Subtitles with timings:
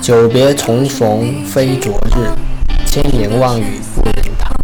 [0.00, 2.30] 久别重逢非昨日，
[2.86, 4.54] 千言万语不忍谈。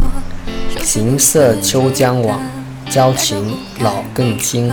[0.81, 2.39] 行色秋江往，
[2.89, 4.71] 交情老更亲。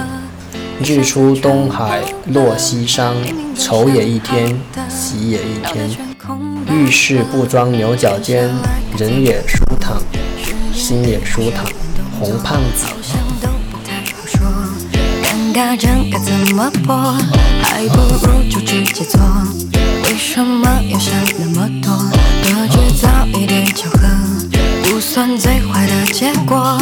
[0.82, 3.14] 日出东海落西山，
[3.58, 4.56] 愁也一天，
[4.88, 5.90] 喜也一天。
[6.70, 8.48] 遇事不钻牛角尖，
[8.96, 9.96] 人也舒坦，
[10.72, 11.64] 心也舒坦。
[12.18, 12.86] 红胖子。
[15.22, 17.18] 尴尬症该怎么破？
[17.62, 17.99] 还不
[18.92, 19.20] 解脱。
[20.04, 21.96] 为什么要想那么多？
[22.42, 24.08] 多制造一点巧合，
[24.84, 26.78] 不算最坏的结果。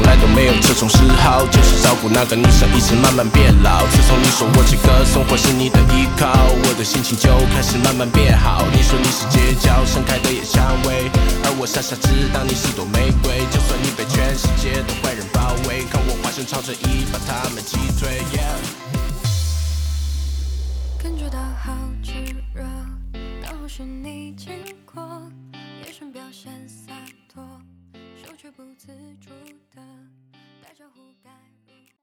[0.00, 3.84] 从来都没有这种嗜好，就是照顾那个女生，一直慢慢变老。
[3.88, 8.64] 自从你说我这个生活是你的依靠，我的心情就开始慢慢变好。
[8.72, 11.10] 你说你是街角盛开的野蔷薇，
[11.44, 13.44] 而我傻傻知道你是朵玫瑰。
[13.52, 18.24] 就算你被全世界的坏人包围，看我化身超人一，把他们击退。
[18.32, 18.56] Yeah
[21.02, 22.12] 感觉到好炙
[22.54, 22.64] 热，
[23.44, 24.48] 刚好是你经
[24.86, 25.04] 过，
[29.10, 29.30] 最初
[29.74, 29.82] 的
[30.62, 31.30] 打招呼该
[31.66, 31.99] 如何